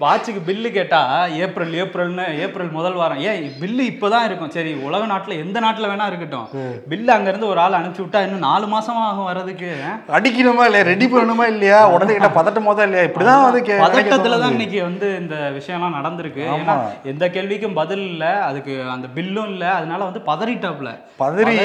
[0.00, 1.00] வாட்சுக்கு பில்லு கேட்டா
[1.38, 3.18] ஏப்ரல் ஏப்ரல்னு ஏப்ரல் முதல் வாரம்.
[3.20, 4.50] ஏன் பில்லு இப்பதான் இருக்கும்.
[4.50, 6.46] சரி உலக நாட்டுல எந்த நாட்டுல வேணா இருக்கட்டும்.
[6.88, 9.70] பில்லு அங்க இருந்து ஒரு ஆள் அனுப்பிச்சு விட்டா இன்னும் நாலு மாசம் ஆகும் வர்றதுக்கு.
[10.12, 10.86] அடிக்கணுமா இல்லையா?
[10.86, 11.80] ரெடி பண்ணணுமா இல்லையா?
[11.88, 13.04] உடனே கேட்டா பதட்டமாவதா இல்லையா?
[13.08, 14.54] இப்படிதான் வந்து பதட்டத்துல தான்.
[14.56, 16.42] இன்னைக்கு வந்து இந்த விஷயம்லாம் நடந்திருக்கு.
[16.56, 16.74] ஏன்னா
[17.12, 18.24] எந்த கேள்விக்கும் பதில் இல்ல.
[18.48, 19.64] அதுக்கு அந்த பில்லும் இல்ல.
[19.78, 20.90] அதனால வந்து பதறிட்டாப்ல.
[21.22, 21.56] பதறி.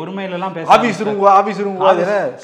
[0.00, 1.78] ஒருமையில எல்லாம் பேச office room office room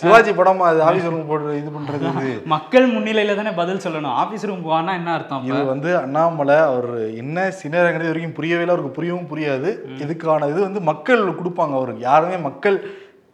[0.01, 0.83] Shivaji படமா அது?
[0.89, 2.05] ஆபீஸ் ரூம் போட்டு இது பண்றது
[2.55, 4.15] மக்கள் முன்னிலையில தானே பதில் சொல்லணும்.
[4.23, 5.63] ஆபீஸ் ரூம் போவானா என்ன அர்த்தம் இது?
[5.73, 6.91] வந்து அண்ணாமலை அவர்
[7.23, 8.75] என்ன சின்னங்கிறது வரைக்கும் புரியவே இல்லை.
[8.77, 9.71] அவருக்கு புரியவும் புரியாது.
[10.05, 11.75] இதுக்கான இது வந்து மக்கள் கொடுப்பாங்க.
[11.81, 12.79] அவருக்கு யாருமே மக்கள்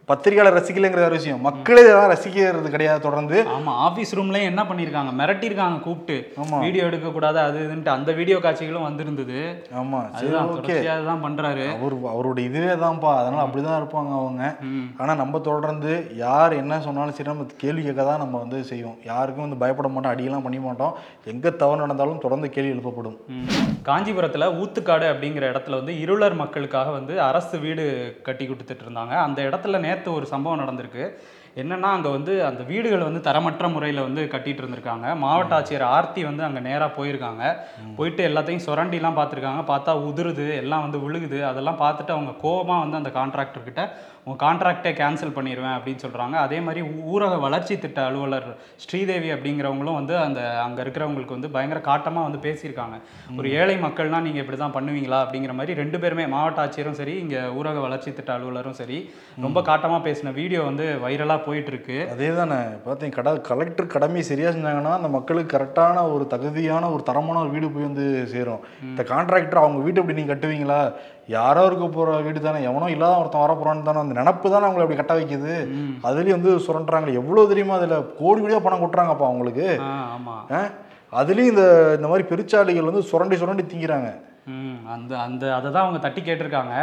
[0.09, 1.41] பத்திரிகையாளர் ரசிக்கலைங்கிற ஒரு விஷயம்.
[1.45, 3.37] மக்களே இதெல்லாம் ரசிக்கிறது கிடையாது தொடர்ந்து.
[3.53, 5.11] ஆமா ஆபீஸ் ரூம்லயும் என்ன பண்ணிருக்காங்க?
[5.19, 6.15] மிரட்டிருக்காங்க கூப்பிட்டு.
[6.63, 9.37] வீடியோ எடுக்க கூடாது அது இதுன்ட்டு அந்த வீடியோ காட்சிகளும் வந்திருந்தது.
[9.81, 10.75] ஆமா சரி அதுதான் ஓகே.
[10.95, 11.67] அதுதான் பண்றாரு.
[11.77, 13.11] அவர் அவரோட இதுவே தான்ப்பா.
[13.21, 14.41] அதனால அப்படிதான் இருப்பாங்க அவங்க.
[14.97, 15.93] ஆனா நம்ம தொடர்ந்து
[16.25, 18.97] யார் என்ன சொன்னாலும் சரி நம்ம கேள்வி கேட்க தான் நம்ம வந்து செய்வோம்.
[19.11, 20.93] யாருக்கும் வந்து பயப்பட மாட்டோம் அடியெல்லாம் பண்ண மாட்டோம்.
[21.33, 23.17] எங்க தவறு நடந்தாலும் தொடர்ந்து கேள்வி எழுப்பப்படும்.
[23.89, 27.85] காஞ்சிபுரத்துல ஊத்துக்காடு அப்படிங்கிற இடத்துல வந்து இருளர் மக்களுக்காக வந்து அரசு வீடு
[28.23, 29.15] கட்டி கொடுத்துட்டு இருந்தாங்க.
[29.27, 31.05] அந்த இடத்துல நேத்து ஒரு சம்பவம் நடந்திருக்கு.
[31.61, 35.07] என்னன்னா அங்க வந்து அந்த வீடுகள் வந்து தரமற்ற முறையில வந்து கட்டிட்டு இருந்திருக்காங்க.
[35.15, 37.43] மாவட்ட ஆட்சியர் ஆர்த்தி வந்து அங்க நேரா போயிருக்காங்க.
[37.97, 39.61] போயிட்டு எல்லாத்தையும் சுரண்டிலாம் பார்த்துருக்காங்க.
[39.67, 41.41] பார்த்தா உதிருது எல்லாம் வந்து விழுகுது.
[41.51, 43.91] அதெல்லாம் பார்த்துட்டு அவங்க கோவமா வந்து அந்த கான்ட்ராக்டர்
[44.25, 46.35] உங்க கான்ட்ராக்டே கேன்சல் பண்ணிடுவேன் அப்படின்னு சொல்றாங்க.
[46.45, 46.81] அதே மாதிரி
[47.13, 48.47] ஊரக வளர்ச்சி திட்ட அலுவலர்
[48.83, 52.97] ஸ்ரீதேவி அப்படிங்கிறவங்களும் வந்து அந்த அங்க இருக்கிறவங்களுக்கு வந்து பயங்கர காட்டமா வந்து பேசியிருக்காங்க.
[53.39, 57.37] ஒரு ஏழை மக்கள்னா நீங்க இப்படி தான் பண்ணுவீங்களா அப்படிங்கிற மாதிரி ரெண்டு பேருமே மாவட்ட ஆட்சியரும் சரி இங்க
[57.59, 58.99] ஊரக வளர்ச்சி திட்ட அலுவலரும் சரி
[59.47, 64.53] ரொம்ப காட்டமா பேசின வீடியோ வந்து வைரலா போயிட்டு இருக்கு அதே தானே பார்த்தீங்க கட கலெக்டர் கடமையை சரியாக
[64.57, 68.63] செஞ்சாங்கன்னா அந்த மக்களுக்கு கரெக்டான ஒரு தகுதியான ஒரு தரமான ஒரு வீடு போய் வந்து சேரும்.
[68.91, 70.79] இந்த கான்ட்ராக்டர் அவங்க வீடு எப்படி நீங்கள் கட்டுவீங்களா?
[71.27, 74.79] யாரோ இருக்க போகிற வீடு தானே எவனோ இல்லாத ஒருத்தன் வர போகிறான்னு தானே அந்த நினப்பு தானே அவங்களை
[74.79, 75.53] அப்படி கட்ட வைக்குது.
[76.03, 78.13] அதுலேயும் வந்து சுரண்டுறாங்க எவ்வளோ தெரியுமா அதில்?
[78.19, 79.79] கோடி கோடியாக பணம் கொட்டுறாங்கப்பா அவங்களுக்கு.
[79.81, 80.35] ஆ, ஆமா.
[80.51, 80.61] ஆ?
[81.13, 84.11] அதுலேயும் இந்த இந்த மாதிரி பெருச்சாளிகள் வந்து சுரண்டி சுரண்டி திங்கிறாங்க.
[84.87, 86.73] அந்த அந்த அதை தான் அவங்க தட்டி கேட்டிருக்காங்க.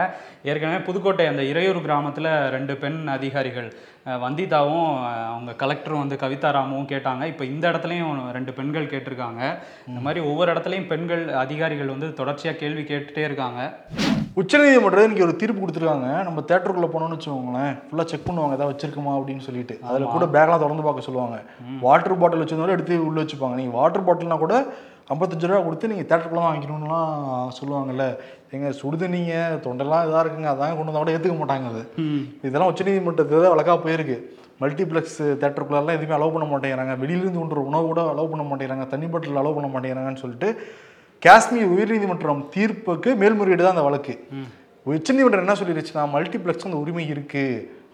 [0.42, 3.68] ஏற்கனவே புதுக்கோட்டை அந்த இறையூர் கிராமத்தில் ரெண்டு பெண் அதிகாரிகள்
[4.06, 4.86] வந்திதாவும்
[5.26, 7.24] அவங்க கலெக்டரும் வந்து கவிதாராமும் கேட்டாங்க.
[7.24, 9.42] இப்போ இந்த இடத்துலையும் ரெண்டு பெண்கள் கேட்டிருக்காங்க.
[9.86, 13.60] இந்த மாதிரி ஒவ்வொரு இடத்துலையும் பெண்கள் அதிகாரிகள் வந்து தொடர்ச்சியாக கேள்வி கேட்டுட்டே இருக்காங்க.
[14.40, 16.08] உச்சநீதிமன்றம் இன்னைக்கு ஒரு தீர்ப்பு கொடுத்துருக்காங்க.
[16.26, 17.74] நம்ம தேட்டருக்குள்ள போனோம்னு வச்சுக்கோங்களேன்.
[17.86, 18.54] ஃபுல்லா செக் பண்ணுவாங்க.
[18.56, 19.74] ஏதாவது வச்சிருக்குமா அப்படின்னு சொல்லிட்டு.
[19.88, 21.36] அதுல கூட பேக்லாம் திறந்து பார்க்க சொல்லுவாங்க.
[21.86, 23.56] வாட்டர் பாட்டில் வச்சிருந்தாலும் எடுத்து உள்ள வச்சுப்பாங்க.
[23.60, 24.54] நீங்க வாட்டர் பாட்டில்னா கூட
[25.12, 28.04] ஐம்பத்தஞ்சு ரூபா கொடுத்து நீங்க தேட்டருக்குள்ள தான் வாங்கிக்கணும்லாம் சொல்லுவாங்கல்ல.
[28.56, 30.50] எங்க சுடுதண்ணிங்க தொண்டெல்லாம் இதா இருக்குங்க.
[30.54, 31.82] அதான் கொண்டு வந்தா கூட ஏத்துக்க மாட்டாங்க அது.
[32.48, 34.18] இதெல்லாம் உச்சநீதிமன்றத்தில் தான் வழக்கா போயிருக்கு.
[34.62, 36.94] மல்டிப்ளெக்ஸ் தேட்டருக்குள்ளெல்லாம் எதுவுமே அலோவ் பண்ண மாட்டேங்கிறாங்க.
[37.02, 38.86] வெளியிலேருந்து கொண்டு உணவு கூட அலோவ் பண்ண மாட்டேங்கிறாங்க.
[38.94, 40.50] தண்ணி பாட்டில் அலோவ் பண்ண மாட்டேங்கிறாங்கன்னு சொல்லிட்டு
[41.24, 44.14] காஷ்மீர் உயர்நீதிமன்றம் தீர்ப்புக்கு மேல்முறையீடு தான் அந்த வழக்கு.
[44.86, 47.42] உச்சநீதிமன்றம் என்ன சொல்லிருச்சுன்னா மல்டிப்ளெக்ஸ் அந்த உரிமை இருக்கு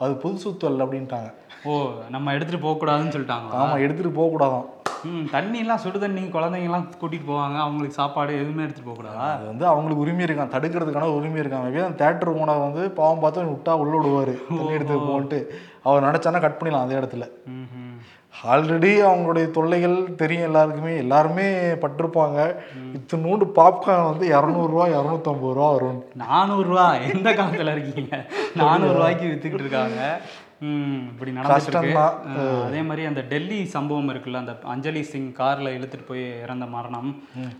[0.05, 1.29] அது பொது சொத்து அல்ல அப்படின்ட்டாங்க.
[1.69, 1.73] ஓ
[2.15, 3.61] நம்ம எடுத்துகிட்டு போகக்கூடாதுன்னு சொல்லிட்டாங்களா?
[3.63, 4.67] ஆமா எடுத்துட்டு போக கூடாதாம்
[5.09, 9.27] ம் தண்ணிலாம் சுடு தண்ணி குழந்தைங்கலாம் கூட்டிகிட்டு போவாங்க அவங்களுக்கு சாப்பாடு எதுவுமே எடுத்துகிட்டு போகக்கூடாதா?
[9.35, 13.51] அது வந்து அவங்களுக்கு உரிமை இருக்கான் தடுக்கிறதுக்கான உரிமை இருக்கான் மேபி அந்த தேட்டர் ஓனர் வந்து பாவம் பார்த்து
[13.53, 14.35] விட்டா உள்ள விடுவாரு.
[14.57, 15.41] தண்ணி எடுத்து போன்ட்டு
[15.89, 17.27] அவர் நினைச்சானா கட் பண்ணிடலாம் அதே இடத்துல.
[18.45, 20.97] ஆல்ரெடி அவங்களுடைய தொல்லைகள் தெரியும் எல்லாருக்குமே.
[20.97, 22.55] எல்லாருமே பட்டிருப்பாங்க.
[22.97, 28.25] இத்தினூண்டு பாப்கார்ன் வந்து இரநூறுவா இரநூத்தம்பது ரூபா வரும் நானூறுரூவா எந்த காலத்தில் இருக்கீங்க?
[28.59, 30.21] நானூறுரூவாய்க்கு விற்றுக்கிட்டு இருக்காங்க.
[31.13, 31.93] இப்படி நடந்துட்டு
[32.67, 37.11] அதே மாதிரி அந்த டெல்லி சம்பவம் இருக்குல்ல அந்த அஞ்சலி சிங் கார்ல இழுத்துட்டு போய் இறந்த மரணம்.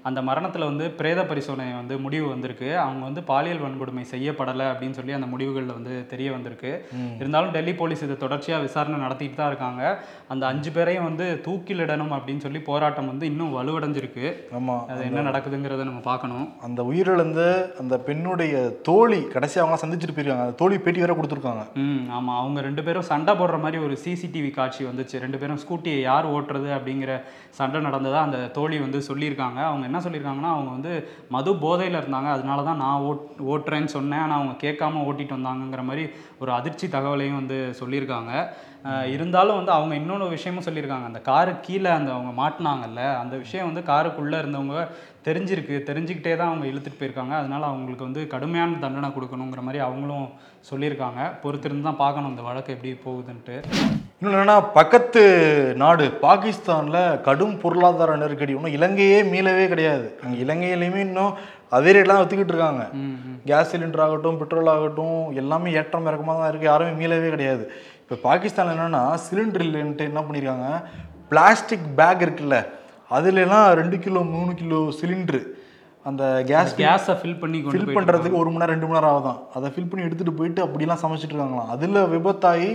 [0.09, 2.71] அந்த மரணத்துல வந்து பிரேத பரிசோதனை வந்து முடிவு வந்திருக்கு.
[2.85, 6.73] அவங்க வந்து பாலியல் வன்கொடுமை செய்யப்படலை அப்படின்னு சொல்லி அந்த முடிவுகளில் வந்து தெரிய வந்திருக்கு.
[7.21, 9.83] இருந்தாலும் டெல்லி போலீஸ் இது தொடர்ச்சியா விசாரணை நடத்திட்டு தான் இருக்காங்க.
[10.35, 14.27] அந்த அஞ்சு பேரையும் வந்து தூக்கிலிடணும் அப்படின்னு சொல்லி போராட்டம் வந்து இன்னும் வலுவடைஞ்சிருக்கு.
[14.61, 16.49] ஆமா அது என்ன நடக்குதுங்கிறத நம்ம பார்க்கணும்.
[16.69, 17.43] அந்த உயிரிழந்த
[17.85, 18.57] அந்த பெண்ணுடைய
[18.91, 20.47] தோழி கடைசி அவங்க சந்திச்சுட்டு போயிருக்காங்க.
[20.49, 21.65] அந்த தோழி பேட்டி வேற கொடுத்துருக்காங்க.
[21.87, 25.17] ம் ஆமாம் அவங்க ரெண்டு பேரும் சண்டை போடுற மாதிரி ஒரு சிசிடிவி காட்சி வந்துச்சு.
[25.25, 27.13] ரெண்டு பேரும் ஸ்கூட்டியை யார் ஓட்டுறது அப்படிங்கிற
[27.59, 29.61] சண்டை நடந்ததாக அந்த தோழி வந்து சொல்லியிருக்காங்க.
[29.71, 30.93] அவங்க என்ன சொல்லியிருக்காங்கன்னா அவங்க வந்து
[31.37, 32.31] மது போதையில் இருந்தாங்க.
[32.37, 34.23] அதனால தான் நான் ஓட் ஓட்டுறேன்னு சொன்னேன்.
[34.27, 36.07] ஆனால் அவங்க கேட்காம ஓட்டிகிட்டு வந்தாங்கங்கிற மாதிரி
[36.43, 38.33] ஒரு அதிர்ச்சி தகவலையும் வந்து சொல்லியிருக்காங்க.
[39.15, 41.07] இருந்தாலும் வந்து அவங்க இன்னொன்று விஷயமும் சொல்லியிருக்காங்க.
[41.11, 44.83] அந்த காரு கீழே அந்த அவங்க மாட்டினாங்கல்ல அந்த விஷயம் வந்து காருக்குள்ளே இருந்தவங்க
[45.29, 45.77] தெரிஞ்சிருக்கு.
[45.89, 47.35] தெரிஞ்சுக்கிட்டே தான் அவங்க இழுத்துட்டு போயிருக்காங்க.
[47.41, 50.29] அதனால அவங்களுக்கு வந்து கடுமையான தண்டனை கொடுக்கணுங்கிற மாதிரி அவங்களும்
[50.71, 51.21] சொல்லியிருக்காங்க.
[51.43, 53.57] பொறுத்திருந்து தான் பார்க்கணும் இந்த வழக்கு எப்படி போகுதுன்ட்டு.
[54.19, 55.23] இன்னொன்று என்னன்னா பக்கத்து
[55.83, 58.55] நாடு பாகிஸ்தான்ல கடும் பொருளாதார நெருக்கடி.
[58.57, 60.07] இன்னும் இலங்கையே மீளவே கிடையாது.
[60.23, 61.35] அங்கே இலங்கையிலையுமே இன்னும்
[61.77, 62.85] அதே ரேட்லாம் வித்துக்கிட்டு இருக்காங்க.
[63.51, 67.65] கேஸ் சிலிண்டர் ஆகட்டும் பெட்ரோல் ஆகட்டும் எல்லாமே ஏற்றம் இறக்கமாக தான் இருக்குது யாருமே மீளவே கிடையாது.
[68.07, 70.67] இப்போ பாகிஸ்தான் என்னன்னா சிலிண்டர் இல்லைன்ட்டு என்ன பண்ணியிருக்காங்க
[71.31, 72.57] பிளாஸ்டிக் பேக் இருக்குல்ல
[73.17, 75.41] அதுலலாம் ரெண்டு கிலோ மூணு கிலோ சிலிண்டரு
[76.09, 79.41] அந்த கேஸ் கேஸை ஃபில் பண்ணி ஃபில் பண்ணுறதுக்கு ஒரு மணி நேரம் ரெண்டு மணி நேரம் ஆகுதான்.
[79.57, 81.71] அதை ஃபில் பண்ணி எடுத்துகிட்டு போயிட்டு அப்படிலாம் சமைச்சிட்டு இருக்காங்களாம்.
[81.75, 82.69] அதில் விபத்தாகி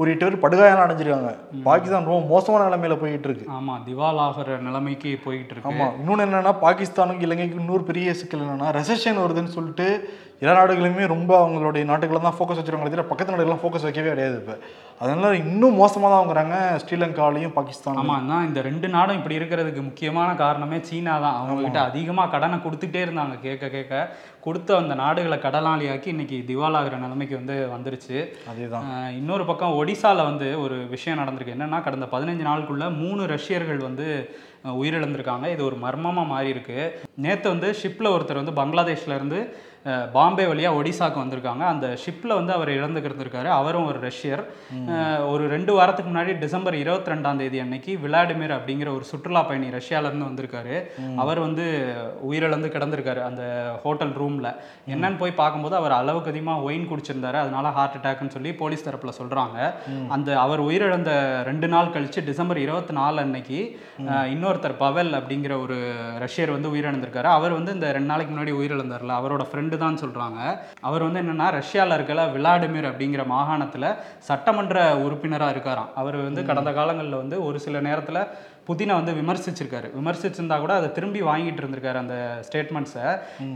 [0.00, 1.32] ஒரு எட்டு பேர் படுகாயம் அடைஞ்சிருக்காங்க.
[1.68, 3.46] பாகிஸ்தான் ரொம்ப மோசமான நிலைமையில போயிட்டு இருக்கு.
[3.56, 5.70] ஆமா திவால் ஆகிற நிலைமைக்கு போயிட்டு இருக்கு.
[5.72, 9.88] ஆமா இன்னொன்று என்னன்னா பாகிஸ்தானுக்கு இலங்கைக்கு இன்னொரு பெரிய சிக்கல் என்னன்னா ரெசெஷன் வருதுன்னு சொல்லிட்டு
[10.42, 14.54] எல்லா நாடுகளுமே ரொம்ப அவங்களுடைய நாட்டுகளை தான் ஃபோக்கஸ் வச்சிருக்காங்க தவிர பக்கத்து நாடுகள்லாம் ஃபோக்கஸ் வைக்கவே கிடையாது இப்போ.
[15.00, 20.28] அதனால இன்னும் மோசமாக தான் வாங்குறாங்க ஸ்ரீலங்காலையும் பாகிஸ்தான் ஆமா தான் இந்த ரெண்டு நாடும் இப்படி இருக்கிறதுக்கு முக்கியமான
[20.40, 21.36] காரணமே சீனா தான்.
[21.38, 23.94] அவங்க கிட்ட அதிகமா கடனை கொடுத்துட்டே இருந்தாங்க கேட்க கேட்க.
[24.46, 28.18] கொடுத்த அந்த நாடுகளை கடனாளியாக்கி இன்னைக்கு திவாலாகிற நிலைமைக்கு வந்து வந்துருச்சு.
[28.50, 31.56] அதே தான் ஆஹ் இன்னொரு பக்கம் ஒடிசால வந்து ஒரு விஷயம் நடந்திருக்கு.
[31.56, 34.08] என்னன்னா கடந்த பதினஞ்சு நாளுக்குள்ள மூணு ரஷ்யர்கள் வந்து
[34.76, 35.46] உயிரிழந்திருக்காங்க.
[35.50, 36.78] இது ஒரு மர்மமா மாறி இருக்கு
[37.24, 39.75] நேத்து வந்து ஷிப்ல ஒருத்தர் வந்து பங்களாதேஷ்ல இருந்து அஹ்,
[40.14, 41.64] பாம்பே வழியா ஒடிசாக்கு வந்திருக்காங்க.
[41.72, 44.42] அந்த ஷிப்ல வந்து அவர் இழந்துக்கிருந்திருக்காரு அவரும் ஒரு ரஷ்யர்.
[45.32, 50.10] ஒரு ரெண்டு வாரத்துக்கு முன்னாடி டிசம்பர் இருபத்தி ரெண்டாம் தேதி அன்னைக்கு விளாடிமிர் அப்படிங்கிற ஒரு சுற்றுலா பயணி ரஷ்யால
[50.10, 50.76] இருந்து வந்திருக்காரு.
[51.24, 51.66] அவர் வந்து
[52.30, 53.42] உயிரிழந்து கிடந்திருக்காரு அந்த
[53.84, 54.50] ஹோட்டல் ரூம்ல.
[54.94, 57.38] என்னன்னு போய் பார்க்கும்போது அவர் அளவுக்கு அதிகமாக ஒயின் குடிச்சிருந்தாரு.
[57.44, 59.58] அதனால ஹார்ட் அட்டாக்னு சொல்லி போலீஸ் தரப்புல சொல்றாங்க.
[60.16, 61.10] அந்த அவர் உயிரிழந்த
[61.50, 63.60] ரெண்டு நாள் கழிச்சு டிசம்பர் இருபத்தி நாலு அன்னைக்கு
[64.34, 65.78] இன்னொருத்தர் பவல் அப்படிங்கிற ஒரு
[66.24, 67.30] ரஷ்யர் வந்து உயிரிழந்திருக்காரு.
[67.38, 69.14] அவர் வந்து இந்த ரெண்டு நாளைக்கு முன்னாடி உயிரிழந்தார்ல.
[69.22, 70.40] அவரோட ஃப்ரெண்டு தான் சொல்றாங்க.
[70.80, 75.92] அவர் வந்து என்னன்னா ரஷ்யால இருக்கல விளாடிமிர் அப்படிங்கிற மாகாணத்துல சட்டமன்ற உறுப்பினரா இருக்காராம்.
[75.94, 78.26] அவர் வந்து கடந்த காலங்களில் வந்து ஒரு சில நேரத்துல
[78.68, 79.88] புதினை வந்து விமர்சிச்சிருக்காரு.
[79.98, 83.06] விமர்சிச்சிருந்தா கூட அதை திரும்பி வாங்கிட்டு இருந்திருக்காரு அந்த ஸ்டேட்மெண்ட்ஸை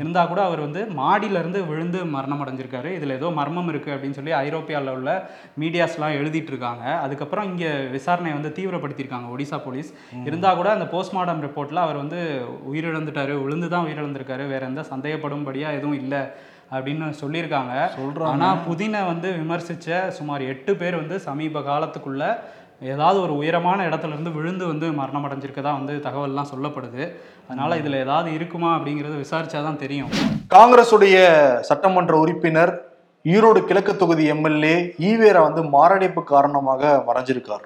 [0.01, 2.91] இருந்தா கூட அவர் வந்து மாடியில இருந்து விழுந்து மரணம் அடைஞ்சிருக்காரு.
[2.99, 5.15] இதுல ஏதோ மர்மம் இருக்கு அப்படின்னு சொல்லி ஐரோப்பியாவில் உள்ள
[5.63, 7.65] மீடியாஸ்லாம் எழுதிட்டு இருக்காங்க அதுக்கப்புறம் இங்க
[7.97, 9.91] விசாரணை வந்து தீவிரப்படுத்தியிருக்காங்க ஒடிசா போலீஸ்.
[10.29, 12.21] இருந்தா கூட அந்த போஸ்ட்மார்ட்டம் ரிப்போர்ட்ல அவர் வந்து
[12.73, 16.23] உயிரிழந்துட்டாரு விழுந்து தான் உயிரிழந்திருக்காரு வேற எந்த சந்தேகப்படும்படியா எதுவும் இல்லை
[16.75, 17.73] அப்படின்னு சொல்லியிருக்காங்க.
[18.01, 18.33] சொல்றாங்க.
[18.33, 22.25] ஆனா புதினை வந்து விமர்சிச்ச சுமார் எட்டு பேர் வந்து சமீப காலத்துக்குள்ள
[22.81, 27.03] ஏதாவது ஒரு உயரமான இடத்துல இருந்து விழுந்து வந்து மரணம் அடைஞ்சிருக்கதா வந்து தகவல்லாம் சொல்லப்படுது.
[27.49, 30.13] அதனால இதுல ஏதாவது இருக்குமா அப்படிங்கறது விசாரிச்சாதான் தெரியும்.
[30.55, 31.17] காங்கிரஸுடைய
[31.71, 32.73] சட்டமன்ற உறுப்பினர்
[33.25, 34.77] ஈரோடு கிழக்கு தொகுதி எம்எல்ஏ
[35.09, 37.65] ஈவேரா வந்து மாரடைப்பு காரணமாக மறைஞ்சிருக்கார்.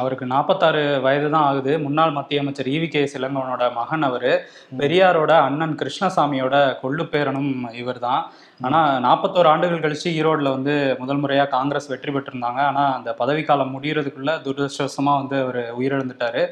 [0.00, 1.72] அவருக்கு நாற்பத்தாறு வயது தான் ஆகுது.
[1.84, 4.32] முன்னாள் மத்திய அமைச்சர் ஈவி கே சிலங்கவனோட மகன் அவரு.
[4.80, 8.22] பெரியாரோட அண்ணன் கிருஷ்ணசாமியோட கொள்ளு பேரனும் இவர் தான்
[8.60, 12.60] ஆனா நாற்பத்தோரு ஆண்டுகள் கழிச்சு ஈரோட்ல வந்து முதல் முறையா காங்கிரஸ் வெற்றி பெற்றிருந்தாங்க.
[12.70, 16.42] ஆனா அந்த பதவிக்காலம் முடியறதுக்குள்ள துரதிருஷ்டவசமா வந்து அவர் உயிரிழந்துட்டாரு.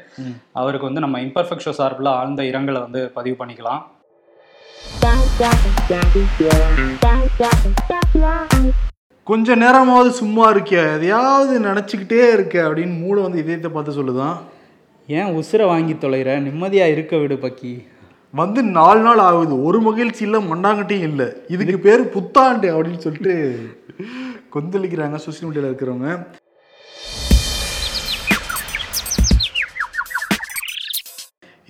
[0.61, 3.83] அவருக்கு வந்து நம்ம இம்பர்ஃபெக்ட் ஷோ சார்பில் ஆழ்ந்த இரங்கலை வந்து பதிவு பண்ணிக்கலாம்.
[9.23, 14.37] கொஞ்ச நேரமாவது சும்மா இருக்கியா எதையாவது நினச்சிக்கிட்டே இருக்க அப்படின்னு மூளை வந்து இதயத்தை பார்த்து சொல்லுதான்.
[15.07, 16.29] ஏன் உசுரை வாங்கி தொலைற?
[16.47, 17.73] நிம்மதியா இருக்க விடு பக்கி.
[18.31, 19.63] வந்து நாலு நாள் ஆகுது.
[19.63, 21.25] ஒரு மகிழ்ச்சி இல்லை மண்ணாங்கட்டியும் இல்லை.
[21.47, 23.33] இதுக்கு பேர் புத்தாண்டு அப்படின்னு சொல்லிட்டு
[24.53, 26.09] கொந்தளிக்கிறாங்க சோசியல் மீடியாவில் இருக்கிறவங்க.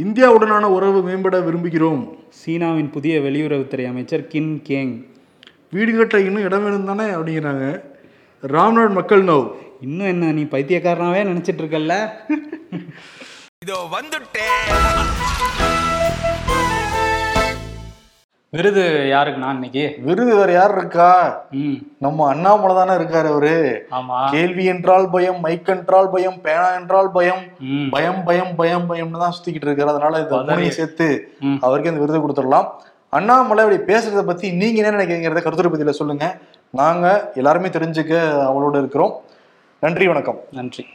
[0.03, 2.03] இந்தியாவுடனான உறவு மேம்பட விரும்புகிறோம்.
[2.29, 4.93] சீனாவின் புதிய வெளியுறவுத்துறை அமைச்சர் கின் கேங்.
[5.71, 7.83] வீடு கட்ட இன்னும் இடம் வேணும் தானே அப்படிங்கிறாங்க.
[8.47, 11.95] ராம்நாட் மக்கள் நவ் இன்னும் என்ன நீ பைத்தியக்காரனாவே நினைச்சிட்டு இருக்கல்ல?
[18.51, 19.97] விருது யாருக்கு நான் இன்னைக்கு?
[20.01, 21.43] விருது வேற யார் இருக்கா?
[21.99, 23.87] நம்ம அண்ணாமலை தானே இருக்காரு அவரு.
[23.91, 24.29] ஆமா.
[24.31, 27.43] கேள்வி என்றால் பயம் மைக் என்றால் பயம் பேனா என்றால் பயம்.
[27.89, 29.85] பயம் பயம் பயம் பயம்னு தான் சுத்திக்கிட்டு இருக்காரு.
[29.85, 30.19] அதனால.
[30.19, 31.33] மூணையும் சேர்த்து.
[31.61, 32.67] அவருக்கு இந்த விருது கொடுத்துடலாம்.
[33.09, 36.37] அண்ணாமலை அப்படி பேசுறத பத்தி நீங்க என்ன நினைக்கிறீங்கிறத கருத்துரை சொல்லுங்க.
[36.69, 39.21] நாங்க எல்லாருமே தெரிஞ்சுக்க அவளோட இருக்கிறோம்.
[39.79, 40.39] நன்றி வணக்கம்.
[40.51, 40.85] நன்றி.